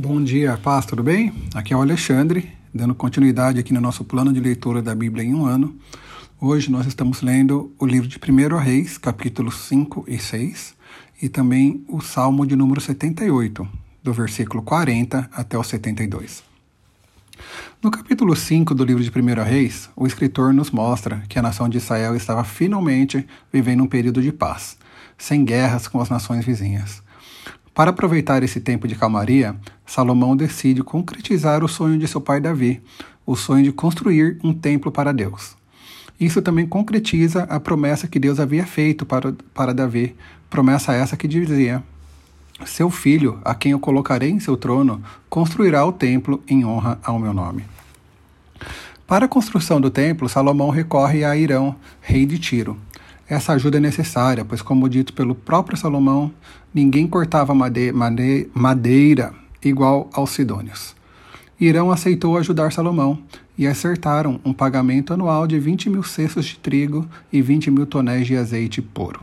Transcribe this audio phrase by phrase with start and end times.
[0.00, 1.32] Bom dia, paz, tudo bem?
[1.52, 5.34] Aqui é o Alexandre, dando continuidade aqui no nosso plano de leitura da Bíblia em
[5.34, 5.74] um ano.
[6.40, 10.76] Hoje nós estamos lendo o livro de 1 Reis, capítulos 5 e 6,
[11.20, 13.68] e também o Salmo de número 78,
[14.00, 16.44] do versículo 40 até o 72.
[17.82, 21.68] No capítulo 5 do livro de 1 Reis, o escritor nos mostra que a nação
[21.68, 24.78] de Israel estava finalmente vivendo um período de paz,
[25.18, 27.02] sem guerras com as nações vizinhas.
[27.78, 29.54] Para aproveitar esse tempo de calmaria,
[29.86, 32.82] Salomão decide concretizar o sonho de seu pai Davi,
[33.24, 35.56] o sonho de construir um templo para Deus.
[36.18, 40.16] Isso também concretiza a promessa que Deus havia feito para, para Davi,
[40.50, 41.80] promessa essa que dizia:
[42.66, 45.00] Seu filho, a quem eu colocarei em seu trono,
[45.30, 47.64] construirá o templo em honra ao meu nome.
[49.06, 52.76] Para a construção do templo, Salomão recorre a Irão, rei de Tiro.
[53.28, 56.32] Essa ajuda é necessária, pois, como dito pelo próprio Salomão,
[56.72, 60.96] ninguém cortava made made madeira igual aos sidônios.
[61.60, 63.18] Irão aceitou ajudar Salomão
[63.58, 68.26] e acertaram um pagamento anual de 20 mil cestos de trigo e 20 mil tonéis
[68.26, 69.20] de azeite puro.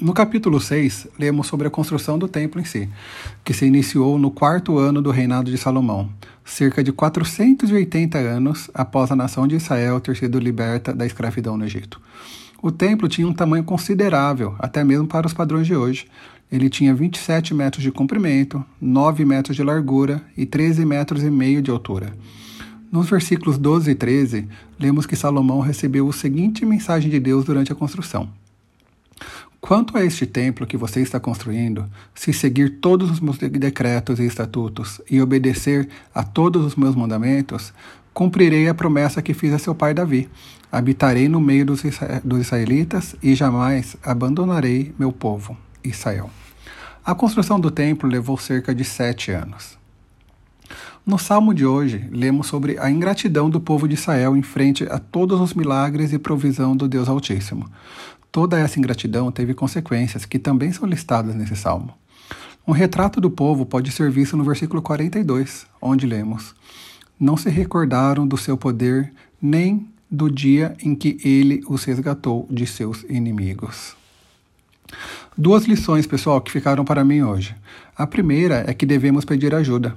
[0.00, 2.88] No capítulo 6, lemos sobre a construção do templo em si,
[3.44, 6.08] que se iniciou no quarto ano do reinado de Salomão,
[6.44, 11.64] cerca de 480 anos após a nação de Israel ter sido liberta da escravidão no
[11.64, 12.00] Egito.
[12.62, 16.06] O templo tinha um tamanho considerável, até mesmo para os padrões de hoje.
[16.50, 21.60] Ele tinha 27 metros de comprimento, 9 metros de largura e 13 metros e meio
[21.60, 22.12] de altura.
[22.92, 24.46] Nos versículos 12 e 13,
[24.78, 28.30] lemos que Salomão recebeu a seguinte mensagem de Deus durante a construção.
[29.60, 34.26] Quanto a este templo que você está construindo, se seguir todos os meus decretos e
[34.26, 37.72] estatutos e obedecer a todos os meus mandamentos,
[38.14, 40.28] cumprirei a promessa que fiz a seu pai Davi.
[40.70, 46.30] Habitarei no meio dos, israelitas e jamais abandonarei meu povo, Israel.
[47.04, 49.76] A construção do templo levou cerca de sete anos.
[51.04, 55.00] No salmo de hoje, lemos sobre a ingratidão do povo de Israel em frente a
[55.00, 57.68] todos os milagres e provisão do Deus Altíssimo.
[58.30, 61.92] Toda essa ingratidão teve consequências que também são listadas nesse salmo.
[62.66, 66.54] Um retrato do povo pode ser visto no versículo 42, onde lemos:
[67.22, 72.66] não se recordaram do seu poder, nem do dia em que ele os resgatou de
[72.66, 73.94] seus inimigos.
[75.38, 77.54] Duas lições, pessoal, que ficaram para mim hoje.
[77.96, 79.94] A primeira é que devemos pedir ajuda.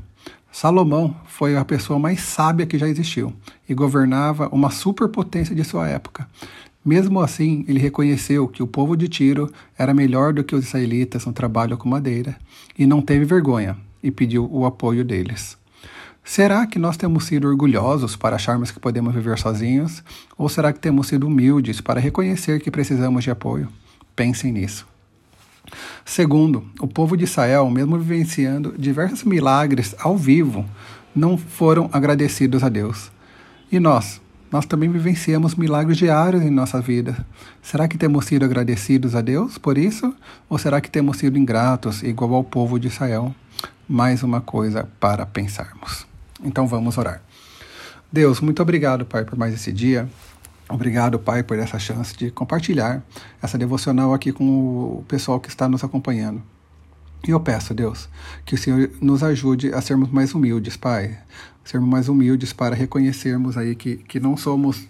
[0.51, 3.33] Salomão foi a pessoa mais sábia que já existiu
[3.67, 6.29] e governava uma superpotência de sua época.
[6.85, 11.25] Mesmo assim, ele reconheceu que o povo de Tiro era melhor do que os israelitas
[11.25, 12.37] no trabalho com madeira
[12.77, 15.57] e não teve vergonha e pediu o apoio deles.
[16.27, 20.03] Será que nós temos sido orgulhosos para acharmos que podemos viver sozinhos?
[20.35, 23.69] Ou será que temos sido humildes para reconhecer que precisamos de apoio?
[24.15, 24.87] Pensem nisso.
[26.03, 30.65] Segundo, o povo de Israel, mesmo vivenciando diversos milagres ao vivo,
[31.15, 33.11] não foram agradecidos a Deus.
[33.71, 34.19] E nós?
[34.51, 37.23] Nós também vivenciamos milagres diários em nossa vida.
[37.61, 40.11] Será que temos sido agradecidos a Deus por isso?
[40.49, 43.33] Ou será que temos sido ingratos, igual ao povo de Israel?
[43.87, 46.14] Mais uma coisa para pensarmos.
[46.43, 47.21] Então vamos orar.
[48.11, 50.09] Deus, muito obrigado, Pai, por mais esse dia.
[50.67, 53.03] Obrigado, Pai, por essa chance de compartilhar
[53.41, 56.41] essa devocional aqui com o pessoal que está nos acompanhando.
[57.27, 58.07] E eu peço, Deus,
[58.45, 61.17] que o Senhor nos ajude a sermos mais humildes, Pai.
[61.63, 64.87] Sermos mais humildes para reconhecermos aí que, que não somos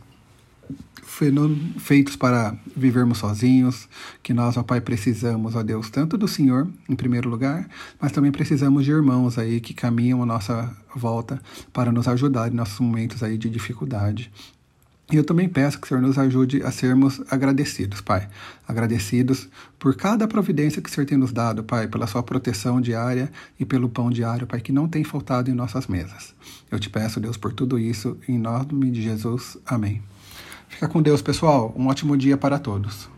[1.78, 3.88] feitos para vivermos sozinhos,
[4.22, 8.32] que nós, ó Pai, precisamos, ó Deus, tanto do Senhor, em primeiro lugar, mas também
[8.32, 13.24] precisamos de irmãos aí que caminham a nossa volta para nos ajudar em nossos momentos
[13.24, 14.32] aí de dificuldade.
[15.12, 18.28] E eu também peço que o Senhor nos ajude a sermos agradecidos, Pai.
[18.68, 19.48] Agradecidos
[19.78, 23.64] por cada providência que o Senhor tem nos dado, Pai, pela sua proteção diária e
[23.64, 26.34] pelo pão diário, Pai, que não tem faltado em nossas mesas.
[26.72, 29.58] Eu te peço, Deus, por tudo isso, em nome de Jesus.
[29.64, 30.02] Amém.
[30.76, 31.74] Fica com Deus, pessoal.
[31.78, 33.15] Um ótimo dia para todos.